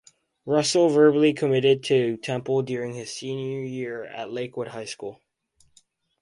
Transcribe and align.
Russell 0.47 0.89
verbally 0.89 1.31
committed 1.31 1.83
to 1.83 2.17
Temple 2.17 2.63
during 2.63 2.95
his 2.95 3.13
senior 3.13 3.63
year 3.63 4.03
at 4.05 4.31
Lakewood 4.31 4.69
High 4.69 4.85
School. 4.85 5.21